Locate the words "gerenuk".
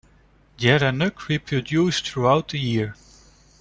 0.57-1.27